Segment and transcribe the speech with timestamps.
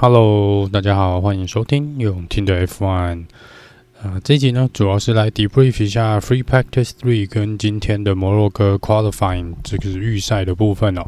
[0.00, 3.24] Hello，大家好，欢迎收听永听的 F1。
[4.00, 11.04] 呃，这集呢，主要是来 debrief 一下 Free Practice Three 跟今天的摩洛哥 Qualifying 这个是预赛的部分哦。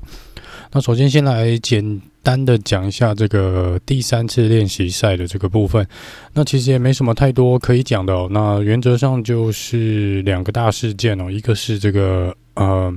[0.72, 5.86] 那首先先来简单的讲一下这个第三次练习赛的这个部分。
[6.34, 8.27] 那其实也没什么太多可以讲的哦。
[8.32, 12.93] 那原则上就是两个大事件哦，一个是这个呃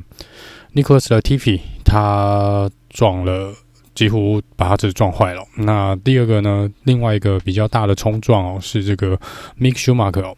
[0.74, 3.54] Nicholas Latifi 他撞了。
[3.96, 5.44] 几乎把他车撞坏了。
[5.58, 6.70] 那第二个呢？
[6.84, 9.18] 另外一个比较大的冲撞哦，是这个
[9.60, 10.36] Mick Schumacher。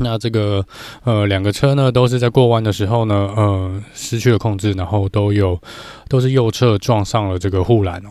[0.00, 0.66] 那这个
[1.04, 5.60] 呃，两个车呢，都是在过弯的时候呢，呃，失去了控制，然后都有
[6.08, 8.10] 都是右侧撞上了这个护栏哦。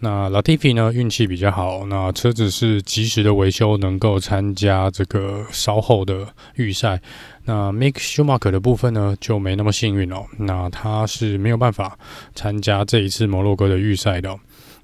[0.00, 6.26] 那 Latifi 呢，运气比较好，那车子是及时的维修，能够参加这个稍后的
[6.56, 7.00] 预赛。
[7.44, 10.24] 那 Mick Schumacher 的部分呢，就没那么幸运哦。
[10.38, 11.98] 那他是没有办法
[12.34, 14.34] 参加这一次摩洛哥的预赛的。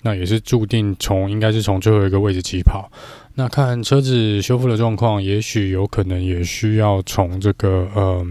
[0.03, 2.91] 那也是注定从应该是从最后一个位置起跑。
[3.35, 8.27] 那看车子修复的状况，也许有可能也需要从这个呃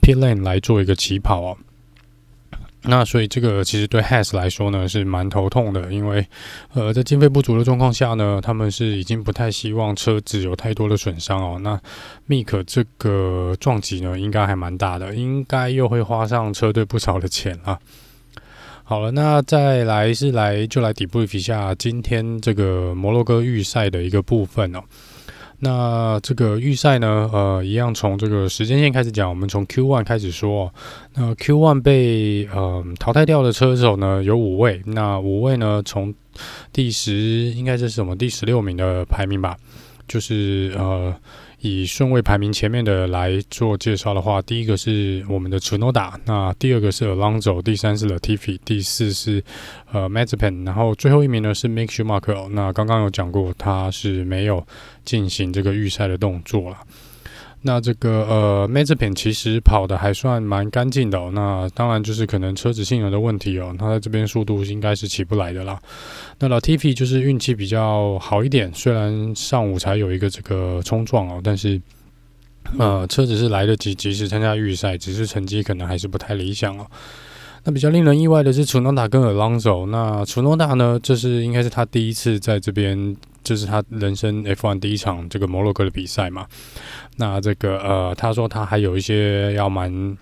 [0.00, 1.56] Pit Lane 来做一个起跑哦。
[2.84, 6.26] 那所以这个其实对 Has 来说呢是蛮头痛的，因为
[6.74, 11.60] 呃在经费不足的状况下呢，他们是已经不太希望车子有太多的损伤哦。
[11.62, 11.80] 那
[12.28, 17.78] Mick 这个撞击呢应该还蛮大的，应该又会花上车队不少的钱啊。
[18.84, 24.80] 好了，那再来是来就来 debrief 一下今天这个摩洛哥预赛的一个部分哦。
[25.62, 30.74] 那这个预赛呢，呃，一样从这个时间线开始讲，我们从 Q one 开始说。
[31.14, 36.12] 那 Q one 被呃淘汰掉的车手呢有五位，那五位呢从
[36.72, 39.56] 第十应该是什么第十六名的排名吧，
[40.08, 41.14] 就是呃。
[41.62, 49.42] 以顺位排名前面的来做介绍的话，第一个是我们的 Chunoda，那第二个是 Alonso，第三是 Latifi，第四是
[49.92, 52.48] 呃 m a z p e n 然后最后一名呢是 Mikshumark。
[52.48, 54.66] 那刚刚有讲过，他是没有
[55.04, 56.78] 进行这个预赛的动作了。
[57.64, 61.30] 那这个呃，Mazepin 其实跑的还算蛮干净的哦。
[61.32, 63.74] 那当然就是可能车子性能的问题哦。
[63.78, 65.80] 它在这边速度应该是起不来的啦。
[66.40, 71.80] 那老 T P 就是运气比较好一点，虽然上午才有一个这个冲撞哦，但是
[72.78, 76.86] 呃，车子是来得及及时参加预赛，只是成绩可能还是不太理想哦。
[77.64, 79.86] 那比较令人意外的是楚诺达跟 Alonso。
[79.86, 83.16] 那楚诺达呢，这是应该是他第一次在这边。
[83.44, 86.46] 就是他人生 F1 第一场这个摩洛哥的比赛嘛？
[87.16, 90.16] 那这个呃，他说他还有一些要蛮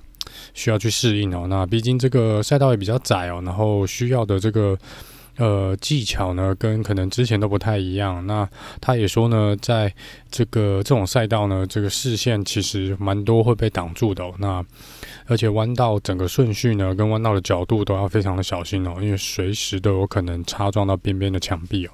[0.54, 1.46] 需要去适应哦。
[1.46, 4.74] 那毕竟这个赛道也比较窄哦，然后需要的这个
[5.40, 8.24] 呃技巧呢，跟可能之前都不太一样。
[8.26, 8.48] 那
[8.80, 9.92] 他也说呢，在
[10.30, 14.22] 这个这种赛道呢，这个视线其实蛮多会被挡住的。
[14.38, 14.62] 那
[15.26, 21.90] 而且弯道整个顺序呢，跟弯道的角度都要非常的小心哦，因为随时都有可能擦撞到边边的墙壁哦。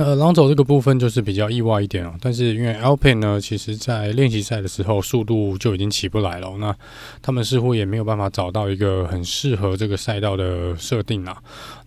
[0.00, 6.72] 那 Alonso 这个部分就是比较意外一点哦，但是因为 Alpine 呢，其实在练习赛的时候速度就已经起不来了，那
[7.20, 11.36] 他们似乎也没有办法找到一个很适合这个赛道的设定啦。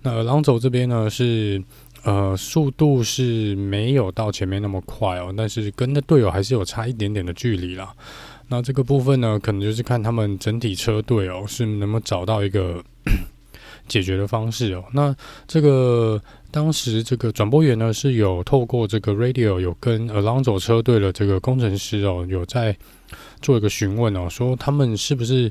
[0.01, 1.63] 那 Alonso 这边呢是
[2.03, 7.93] 呃速度是没有到前面那么快哦，但是跟的队友还是有差一点点的距离啦。
[8.49, 12.83] 那这个部分呢，可能就是看他们整体车队哦是能不能找到一个
[13.91, 14.83] 解决的方式哦。
[14.93, 15.15] 那
[15.47, 16.19] 这个。
[16.53, 22.75] 当时这个转播员呢是有透过这个 radio 有跟 Alonso 车队的这个工程师哦有在
[23.41, 25.49] 做一个询问哦，说他们是不是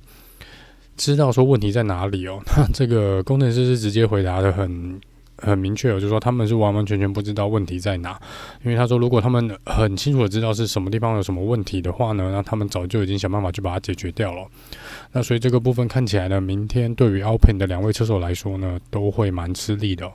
[0.98, 2.38] 知道说问题在哪里哦？
[2.54, 5.00] 那这个工程师是直接回答的很
[5.40, 8.20] 很明确哦，就说他们是完完全全不知道问题在哪，
[8.62, 14.46] 因为他说如果他们很清楚的知道是什么地方有什么问题的话呢，那他们早就已经想办法去把它解决掉了。
[15.12, 20.10] 那所以这个部分看起来呢，明天对于 Open 的两位车手来说呢，都会蛮吃力的。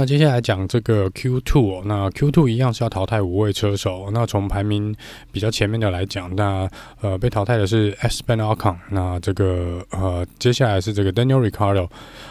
[0.00, 4.08] 那接下来讲这个 Q2 哦，那 Q2 一样是要淘汰五位车手。
[4.12, 4.94] 那从排名
[5.32, 6.70] 比较前面的来讲，那
[7.00, 11.90] 呃被淘汰的是 Esteban Ocon，那这个呃接下来是这个 Daniel r i c a r d o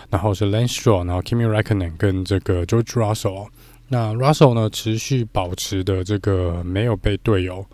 [0.09, 3.47] 然后是 Lance Stroll，然后 Kimi Räikkönen 跟这个 George Russell。
[3.89, 7.65] 那 Russell 呢持续保持的这个没有被队友，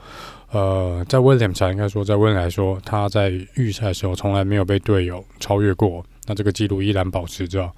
[0.50, 6.04] 呃在 Williams 应该说在 William 来说，他在预赛的时候从来没有被队友超越过。
[6.28, 7.72] 那这个记录依然保持着。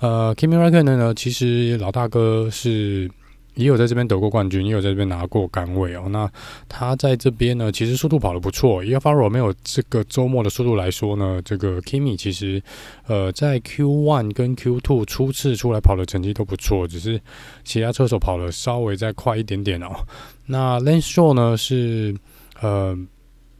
[0.00, 3.10] 呃，Kimi Räikkönen 呢，其实老大哥是
[3.54, 6.06] 也有在这边得过冠军，也有在这边拿过杆位哦。
[6.10, 6.28] 那
[6.68, 8.84] 他在这边呢，其实速度跑得不错。
[8.84, 12.60] YAFARO 没有这个周末的速度来说呢，这个 Kimi 其实
[13.06, 17.20] 呃在 Q1 跟 Q2 初次出来跑的成绩都不错，只是
[17.62, 19.94] 其他车手跑得稍微再快一点点哦。
[20.46, 22.14] 那 Lance Stroll 呢是
[22.60, 22.98] 呃。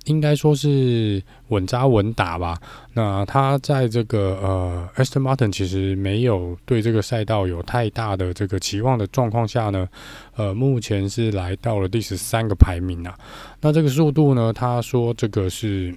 [0.05, 2.59] 应该说是稳扎稳打吧。
[2.93, 9.89] 那他在这个呃，Aston Martin 其实没有对这个赛道有太大的这个期望的状况下呢，
[10.37, 13.15] 呃，目前是来到了第十三个排名啊。
[13.61, 15.95] 那这个速度呢，他说这个是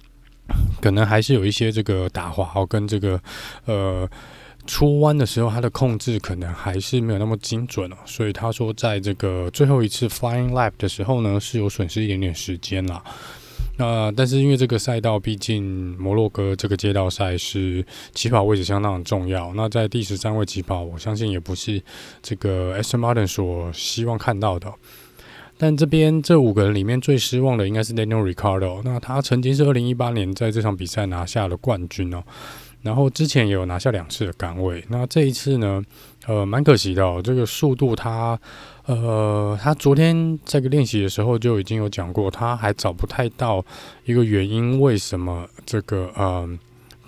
[0.80, 3.20] 可能还是有一些这个打滑，跟这个
[3.64, 4.08] 呃。
[4.68, 13.02] 出弯的时候，他的控制可能还是没有那么精准哦，所以他说，在这个最后一次 Flying Lap 的时候呢，是有损失一点点时间啦。
[13.78, 21.82] 那但是因为这个赛道毕竟摩洛哥这个街道赛是起跑位置相当的重要，那在第十三位起跑，我相信也不是
[22.20, 24.70] 这个 Aston Martin 所希望看到的。
[25.56, 32.22] 但这边这五个人里面最失望的应该是 Daniel Ricardo，那他曾经是二零一八年在这场比赛拿下了冠军哦。
[32.82, 35.82] 然后之前也有拿下两次的岗位，那这一次呢，
[36.26, 37.20] 呃，蛮可惜的哦。
[37.22, 38.38] 这个速度他，
[38.86, 43.64] 呃，他昨天这个练习的时候就已经有讲过，他还找不太到
[44.04, 46.48] 一个原因，为什么这个，呃。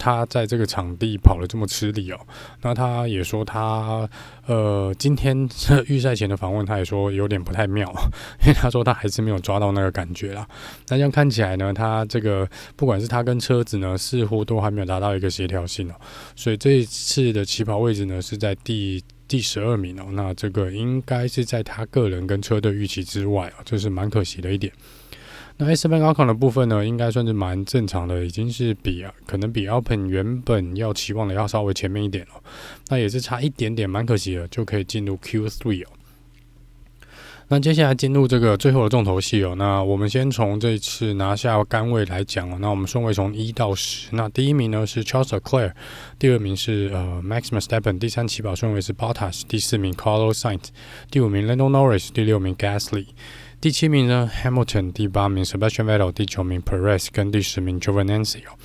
[0.00, 2.18] 他在这个场地跑得这么吃力哦，
[2.62, 4.08] 那他也说他
[4.46, 5.46] 呃今天
[5.86, 7.86] 预赛前的访问，他也说有点不太妙，
[8.40, 10.48] 因为他说他还是没有抓到那个感觉啦。
[10.88, 15.94] 那这样看起来呢，他这个不管是他跟车子呢，似乎都还没有达到一个协调性哦，
[16.34, 24.72] 所以这一次的起跑位置呢是在第第十二名哦，那这个应该是在他个人跟车队预期之外哦，这是蛮可惜的一点。
[25.62, 32.42] 那 Esteban Ocon 的部分呢，应该算是蛮正常的，已经是比啊，可能比 Alpine 原本要期望的要稍微前面一点了。
[32.88, 35.88] 那也是差一点点，蛮可惜的，就可以进入 Q3 哦。
[37.48, 39.54] 那接下来进入这个最后的重头戏哦。
[39.58, 42.56] 那我们先从这一次拿下杆位来讲哦。
[42.58, 45.72] 那我们顺位从一到十，那第一名呢是 Charles Leclerc，
[46.18, 50.68] 第二名是呃 Max Verstappen，第三起跑顺位是 Bottas，第四名 Carlos Sainz，
[51.10, 53.08] 第五名 Lando Norris，第六名 Gasly。
[53.60, 58.56] 第七名呢，Hamilton；第八名，Sebastian Vettel；第九名，Perez；跟第十名，Giovinazzi 哦。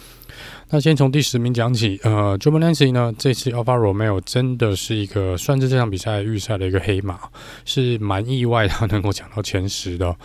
[0.70, 7.20] 那先从第十名讲起，呃，Giovinazzi 呢，这次 Alfa Romeo 真的是一个算是这场比赛预赛的一个黑马，
[7.66, 10.16] 是蛮意外他能够抢到前十的。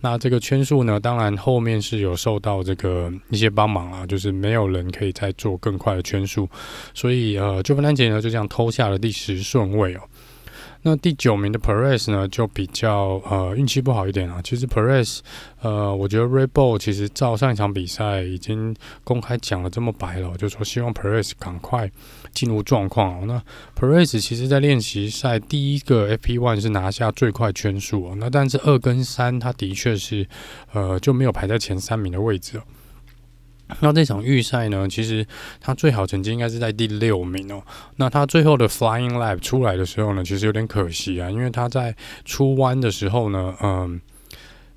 [0.00, 6.48] 那这个圈数呢，当然后面是有受到这个一些帮忙啊，就是没有人可以再做更快的圈数，
[6.94, 10.00] 所以呃，Giovinazzi 呢就这样偷下了第十顺位哦。
[10.82, 14.40] 那第九名的 Perez 呢，就比较呃运气不好一点啊。
[14.42, 15.20] 其实 Perez，
[15.60, 18.74] 呃，我觉得 Red Bull 其实照上一场比赛已经
[19.04, 21.90] 公开讲了这么白了，就说希望 Perez 赶快
[22.32, 23.24] 进入状况哦。
[23.26, 23.42] 那
[23.78, 30.26] Perez 其实在练习赛第一个 FP1 是拿下最快圈数哦，那但是二跟三他的确是
[30.72, 32.62] 呃就没有排在前三名的位置哦。
[33.80, 35.26] 那这场预赛呢，其实
[35.60, 37.62] 他最好成绩应该是在第六名哦。
[37.96, 41.94] 那他最后的 Flying Lap 出来的时候呢，其实有点可惜啊，因为他在
[42.24, 44.00] 出弯的时候呢，嗯，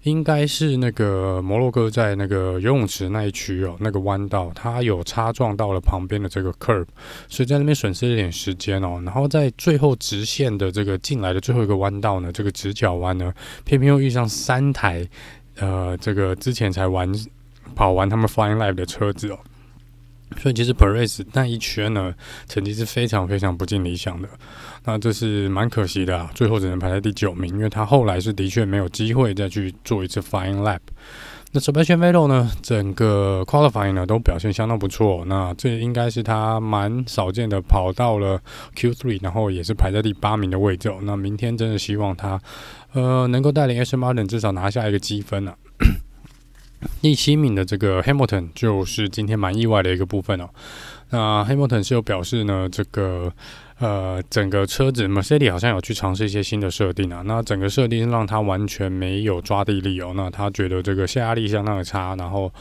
[0.03, 6.85] 应该是那个摩洛哥在那个游泳池那一区哦，那个弯道他有擦撞到了旁边的这个 curb，
[7.27, 9.01] 所以在那边损失了一点时间哦。
[9.03, 13.33] 然后在最后直线的这个进来的最后一个弯道呢，这个直角弯呢，
[13.65, 15.07] 偏偏又遇上三台
[15.57, 17.11] 呃，这个之前才完。
[17.73, 19.39] 跑完他们 Flying Lap 的车子哦，
[20.37, 22.13] 所以其实 Perez 那一圈呢，
[22.47, 24.29] 成绩是非常非常不尽理想的，
[24.85, 30.79] 那这是蛮可惜的啊，最后只能排在第九名，因为他后来是的确没有机会再去做一次 Flying Lap。
[31.55, 38.41] 那 Sebastian Vettel 呢，整个 Qualifying 呢都表现相当不错，那这应该是他蛮少见的，跑到了
[38.75, 40.97] Q3，然后也是排在第八名的位置哦。
[41.03, 42.41] 那明天真的希望他
[42.93, 45.55] 呃能够带领 Aston Martin 至少拿下一个积分啊。
[47.01, 50.49] 第七名的这个 Hamilton 就是今天蛮意外的一个部分哦。
[51.09, 53.31] 那 Hamilton 是有表示呢，这个
[53.77, 57.21] 呃整个车子 Mercedes 好像有去尝试一些新的设定啊。
[57.23, 60.13] 那整个设定让他完全没有抓地力哦。
[60.15, 62.51] 那他觉得这个下压力相当的差，然后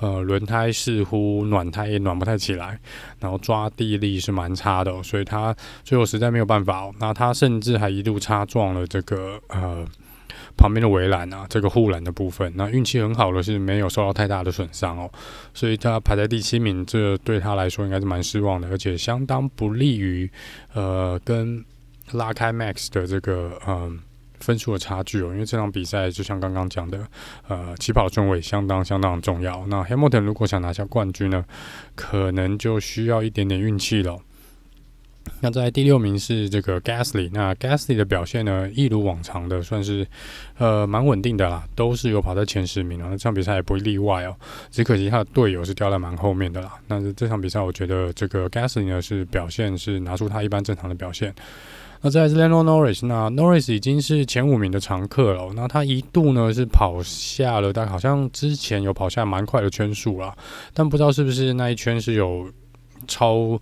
[0.00, 2.78] 呃轮胎似乎暖胎也暖不太起来，
[3.20, 6.94] 然后抓地力是蛮差的哦，所以他最后实在没有办法哦。
[7.00, 9.86] 那他甚至还一度擦撞了这个呃。
[10.56, 15.10] 旁边的围栏啊，这个护栏的部分，那运气很好的是没有受到太大的损伤哦，
[15.52, 20.30] 所以他排在第七名，这对他来说应该是蛮失望的，而且相当不利于
[20.74, 21.64] 呃跟
[22.12, 23.98] 拉开 Max 的这个嗯、
[24.40, 27.06] 分数的差距哦，因为这场比赛就像刚刚讲的，
[27.48, 29.66] 呃起跑顺位相当相当重要。
[29.68, 31.44] 那 Hamilton 如果想拿下冠军呢，
[31.94, 34.18] 可能就需要一点点运气了。
[35.44, 40.06] 那在第六名是这个 Gasly，那 Gasly 的表现呢，一如往常的算是
[40.56, 43.08] 呃蛮稳定的啦，都是有跑在前十名啊。
[43.10, 44.36] 那这场比赛也不会例外哦，
[44.70, 46.74] 只可惜他的队友是掉在蛮后面的啦。
[46.86, 51.34] 但是这场比赛我觉得这个 Gasly 呢是表现是拿出他一般正常的表现。
[52.02, 55.52] 那再来是 Lando Norris，那 Norris 已经是前五名的常客了。
[55.56, 60.36] 那他一度呢是跑下了，但好像之前有跑下蛮快的圈数啦，
[60.72, 62.48] 但不知道是不是那一圈是有
[63.08, 63.60] 超。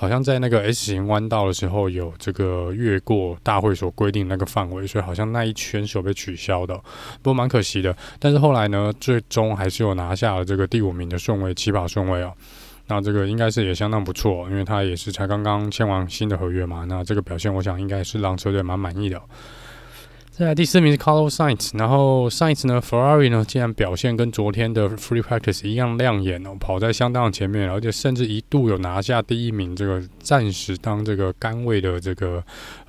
[0.00, 6.76] 好像在那个 S 型弯道的时候，有这个越过大会所规定那个范围，所以好像那一圈是有被取消的，
[7.20, 7.96] 不过蛮可惜的。
[8.20, 12.32] 但是后来呢，最终还是有拿下了这个第五名的顺位，起跑顺位哦。
[12.86, 16.84] 那这个应该是也相当不错，因为他也是才刚刚签完新的合约嘛。
[16.88, 19.20] 那这个表现，我想应该是让车队蛮满意的。
[20.38, 32.40] 再来第四名是 Carlos Sainz，然后 Sainz 呢，Ferrari 呢，竟然表现跟昨天的 Free Practice 一样亮眼哦，跑在相当前面，而且甚至一度有拿下第一名，这个暂时当这个杆位的这个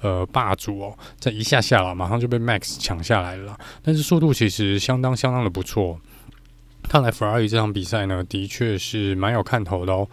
[0.01, 5.99] 呃霸主哦，在一下下了，马上就被 Max 抢下来了，但是速度其实相当相当的不错，
[6.83, 10.07] 看来 Ferrari 这场比赛呢，的确是蛮有看头的哦。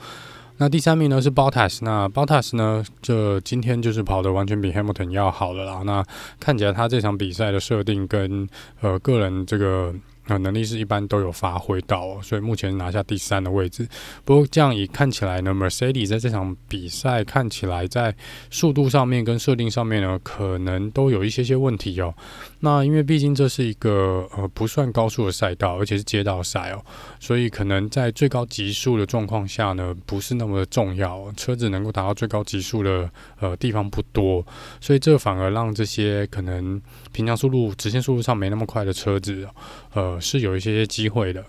[0.59, 5.83] 那第三名呢是 Bottas，那 Bottas 呢，这今天就是跑的完全比 Hamilton 要好了啦。
[5.85, 6.05] 那
[6.41, 8.49] 看起来他这场比赛的设定跟
[8.81, 9.95] 呃个人这个。
[10.27, 13.87] 啊，能力是一般都有发挥到，所以目前拿下第三的位置。
[14.25, 18.13] 不过这样一看起来呢，Mercedes 在这场比赛看起来在
[18.51, 22.13] 速度上面跟设定上面呢，可能都有一些些问题哦。
[22.59, 26.85] 那因为毕竟这是一个呃不算高速的赛道，而且是街道赛哦，
[27.21, 31.31] 所以可能在最高极速的状况下呢，不是那么的重要。
[31.37, 34.45] 车子能够达到最高极速的呃地方不多，
[34.81, 39.47] 所以这反而让这些可能平常速度直线速度上没那么快的车子，
[39.95, 40.16] 呃。
[40.21, 41.45] 是有一些些机会的。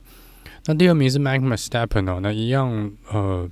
[0.66, 3.50] 那第二名是 Max Verstappen 哦，那一样呃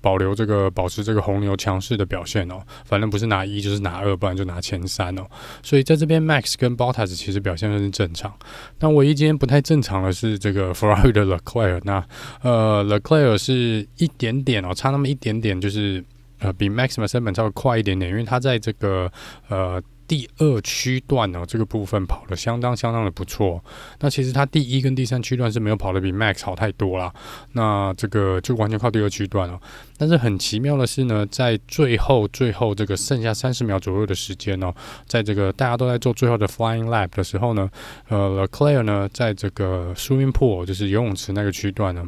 [0.00, 5.26] 保留这个保持这个红牛强势的表现哦，反正不是拿一就是拿二，不然就拿前三哦。
[5.62, 8.32] 所以在这边 Max 跟 Bottas 其实表现都是正常。
[8.78, 12.02] 那唯一今天不太正常的是这个 Ferrari 的 Leclerc，那
[12.42, 16.02] 呃 Leclerc 是一点点哦，差那么一点点，就是
[16.38, 19.12] 呃比 Max Verstappen 稍微快一点点，因为他在这个
[19.48, 19.82] 呃。
[20.08, 23.62] 第二区段呢，这个部分跑得相当相当的不错。
[24.00, 27.12] 那其实他第一跟第三区段是没有跑得比 Max 好太多啦。
[27.52, 29.60] 那这个就完全靠第二区段了。
[29.98, 34.72] 但是很奇妙的是呢，在最后最后这个剩下三十秒左右的时间呢，
[35.06, 37.70] 在这个大家都在做最后的 Flying Lap 的时候呢，
[38.08, 42.04] 呃，Leclaire 呢，在这个 Swimming Pool 就是游泳池那个区段呢。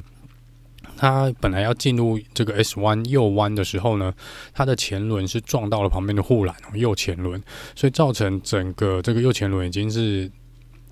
[0.99, 4.13] 他本来要进入这个 S 弯右弯的时候呢，
[4.53, 7.41] 他的前轮是撞到了旁边的护栏哦，右前轮，
[7.77, 10.29] 所以造成整个这个右前轮已经是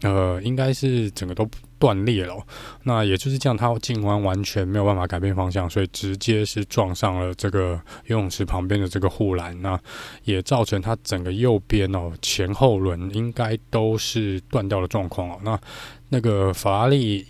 [0.03, 1.49] 呃，应该是整个都
[1.79, 2.37] 断裂了。
[2.85, 9.61] 那也就是这样，他进弯完全没有办法改变方向，所以直接是撞上了这个游泳池旁边的这个护栏。
[9.61, 9.77] 那
[10.25, 15.41] 也造成他整个右边哦，前后轮应该都是断掉的状况哦。
[15.43, 15.59] 那
[16.11, 17.27] 那个法拉利。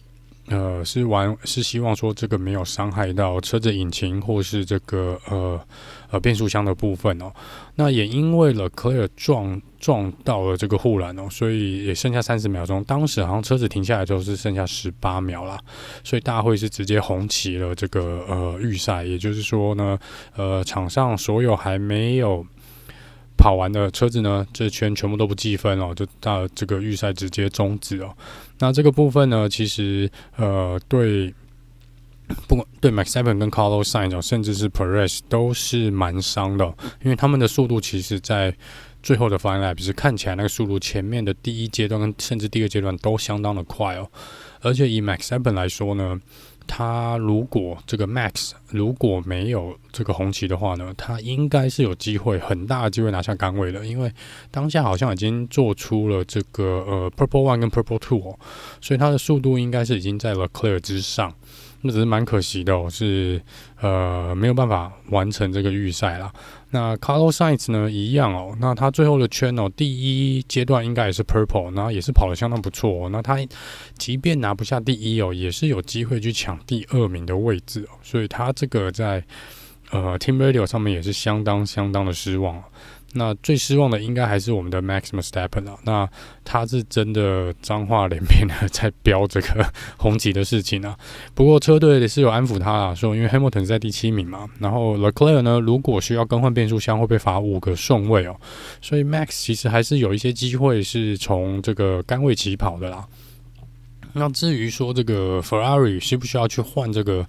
[0.48, 5.60] 呃，是玩是希望说这个没有伤害到车子引擎或是这个呃
[6.10, 7.32] 呃变速箱的部分哦。
[7.74, 12.84] 那也因为了 Clear 撞撞到了这个护栏哦，所以也剩下三十秒钟。
[12.84, 15.58] 当时好像车子停下来之后是剩下十八秒啦，
[16.04, 19.98] 所以大会是直接红旗了这个呃预赛，也就是说呢，
[20.36, 22.46] 呃场上所有还没有。
[23.38, 28.10] 跑完的车子呢，这圈全部都不计分哦，就到这个预赛直接终止哦。
[28.58, 31.34] 那这个部分呢，其实呃，对，
[32.48, 36.64] 不管对 Max Seven 跟 Carlos Sainz 甚至是 Perez 都是蛮伤的，
[37.02, 38.54] 因为他们的速度其实在
[39.02, 44.10] 最后的 Final Lap 是看起来那个速度，前面的第一阶段跟甚至第二阶段都相当的快哦，
[44.60, 46.20] 而且以 Max Seven 来说呢。
[46.66, 54.12] 他如果这个 Max 如果没有这个红旗的话呢，他应该是有机会，很大的机会拿下杆位的，因为
[54.50, 58.38] 当下好像已经做出了这个呃 Purple One 跟 Purple Two 哦，
[58.80, 61.32] 所以它的速度应该是已经在了 Clear 之上。
[61.83, 63.40] 那只是蛮可惜的哦，是
[63.80, 66.33] 呃没有办法完成这个预赛啦。
[66.71, 73.09] 那 Carlos Sainz 呢一样哦，那他最后的圈哦，第一阶段应该也是 Purple，然后也是跑得相当不错哦。
[73.11, 73.38] 那他
[73.97, 77.99] 即便拿不下第一哦，也是有机会去抢第二名的位置哦。
[78.02, 79.25] 所以他这个在
[79.90, 82.62] 呃 Team Radio 上面也是相当相当的失望。
[83.16, 86.08] 那最失望的应该还是我们的 Max Verstappen 啊，那
[86.44, 90.96] 他是真的脏话连篇的 在飙这个 红旗的事情啊。
[91.35, 98.37] 不过车队也是有安抚他啊，说因为 Hamilton 在第七名嘛，然后 Leclerc 呢，如果需要更换变速箱会被罚五个顺位哦，
[98.80, 103.06] 所以 Max 其实还是有一些机会是从这个杆位起跑的啦。
[104.12, 107.26] 那至于说这个 Ferrari 需不需要去换这个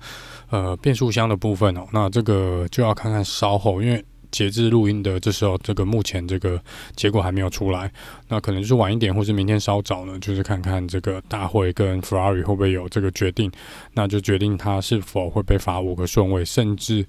[0.49, 4.03] 呃变速箱的部分哦，那这个就要看看稍后，因为。
[4.31, 6.61] 截至录音的这时候，这个目前这个
[6.95, 7.91] 结果还没有出来，
[8.27, 13.51] 那可能就是晚一点，或是明天稍早呢，就是看看这个大会跟 Ferrari 会不会有这个决定，
[13.93, 17.05] 那就决定他是否会被罚五个顺位，甚至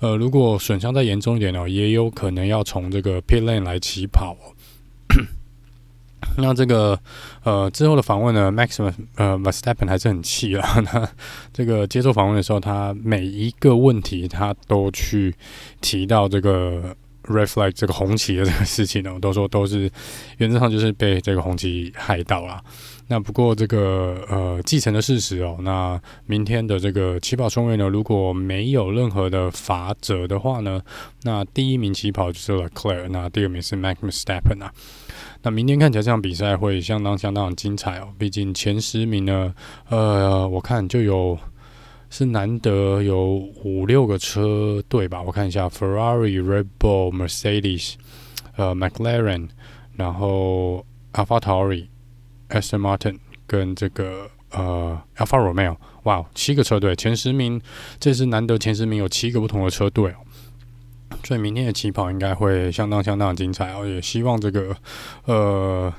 [0.00, 4.36] 呃，如果损伤再严重一点呢，也有可能要从这个 Pit Lane 来起跑。
[6.36, 6.98] 那这个
[7.44, 10.80] 呃之后的访问呢，Max 呃 Verstappen 还是很气啊。
[10.92, 11.08] 那
[11.52, 15.34] 这个接受访问的时候，他每一个问题他都去
[15.80, 19.90] 提到这个 Red Flag 这个红旗的这个事情呢，我都说都是
[20.38, 22.60] 原则上就是被这个红旗害到了。
[23.08, 30.80] 那不过这个呃继承的事实哦，那明天的这个起跑顺位呢，如果没有任何的罚则的话呢，
[31.24, 34.72] 那第一名起跑就是 Claire，那第二名是 Max Verstappen 啊。
[35.42, 39.54] 那明天看起来这场比赛会相当相当的精彩哦，毕竟前十名呢，
[39.88, 41.38] 呃，我看就有
[42.10, 47.94] 是难得有五六个车队吧，我看一下，Ferrari、Red Bull、Mercedes、
[48.56, 49.48] 呃，McLaren，
[49.96, 51.86] 然后 AlphaTauri、
[52.50, 57.60] Aston Martin 跟这个呃 Alfa Romeo，哇，七个车队前十名，
[57.98, 60.16] 这是难得前十名有七个不同的车队哦。
[61.24, 64.76] 所以明天的起跑应该会相当相当的精彩哦，也希望这个
[65.24, 65.92] 呃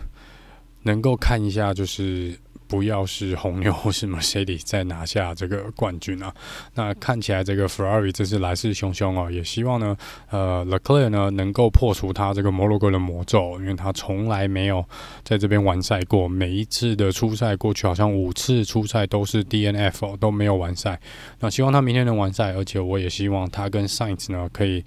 [0.84, 2.38] 能够看一下，就是
[2.74, 6.34] 不要是红牛或是 Mercedes 再拿下这个冠军啊。
[6.74, 9.96] 那看起来这个 Ferrari 这次来势汹汹哦，也希望呢
[10.32, 14.84] 呃 Leclerc 呢能够破除他这个摩洛哥的魔咒，因为他从来没有
[15.24, 21.00] 在这边完赛过，每一次的出赛过去好像五次出赛都是 DNF，都没有完赛。
[21.42, 24.84] 那希望他明天能完赛，而且我也希望他跟 Sainz 呢可以。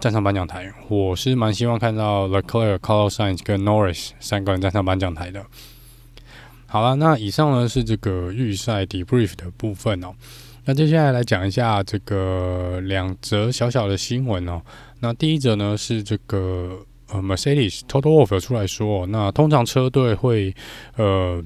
[0.00, 5.42] 站上颁奖台，我是蛮希望看到 Leclerc、Carlos Sainz 跟 Norris 三个人站上颁奖台的。
[6.74, 10.12] 好了，那以上呢是这个预赛 debrief 的部分哦。
[10.64, 14.60] 那接下来来讲一下这个两则小小的新闻哦。
[14.98, 16.76] 那第一则呢是这个
[17.12, 20.52] 呃 Mercedes Toto Wolff 出来说，那通常车队会
[20.96, 21.40] 呃。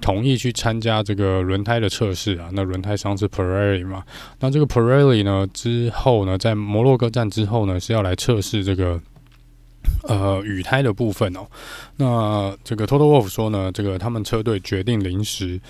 [0.00, 4.04] 同意去参加这个轮胎的测试啊，那轮胎商是 Pirelli 嘛，
[4.38, 9.00] 那这个 Pirelli 呢之后呢，在摩洛哥站之后呢，是要来测试这个
[10.04, 11.46] 呃雨胎的部分哦。
[11.96, 15.60] 那这个 Toto Wolff 说呢，这个他们车队决定临时。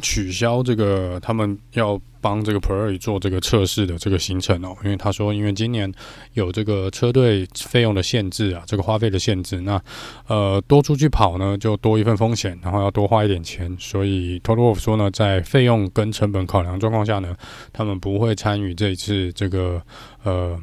[0.00, 5.92] 取消这个他们要帮这个 Pirelli 做这个测试的这个行程哦，因为他说，因为今年
[6.32, 9.78] 有这个车队费用的限制啊，这个花费的限制，那
[10.28, 17.36] 呃多出去跑呢就多一份风险，然后要多花一点钱，所以 Toto Wolff 说呢，在费用跟成本考量状况下呢，
[17.70, 19.82] 他们不会参与这一次这个
[20.22, 20.58] 呃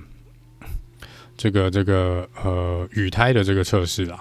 [1.43, 4.17] 这个这个呃雨胎的这个测试啦。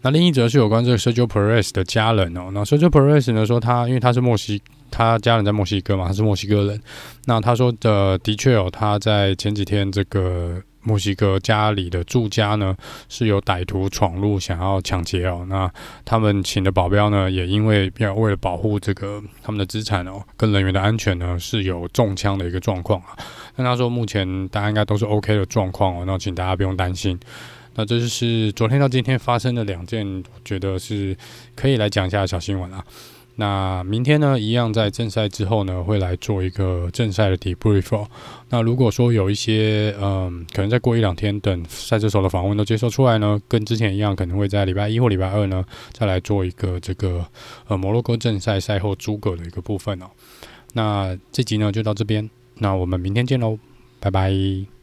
[0.00, 2.48] 那另一则是有关这个 Sergio Perez 的家人哦。
[2.54, 6.80] 那 Sergio Perez 呢说他因为他是墨西，他家人在墨西哥嘛，他是墨西哥人。
[7.26, 12.76] 那他说的的确哦，他在前几天这个墨西哥家里的住家呢
[13.08, 15.46] 是有歹徒闯入想要抢劫哦。
[15.48, 15.70] 那
[16.04, 23.16] 他们请的保镖呢也因为要为了保护这个他们的资产哦跟人员的安全呢是有中枪的一个状况啊。
[23.56, 27.18] 那他说目前大家应该都是 OK 的状况哦，那请大家不用担心。
[27.74, 31.16] 那这就是昨天到今天发生的两件，觉得是
[31.54, 32.84] 可以来讲一下小新闻啊。
[33.36, 38.06] 那明天呢，一样在正赛之后呢，会来做一个正赛的 debrief。
[38.50, 47.24] 那如果说有一些嗯，可能再过一两天，等赛车手的访问都接受出来呢，跟之前一样，可能会在礼拜一或礼拜二呢，再来做一个这个
[47.68, 50.06] 呃摩洛哥正赛赛后诸葛的一个部分哦。
[50.74, 53.58] 那这集呢就到这边，那我们明天见喽，
[54.00, 54.79] 拜拜。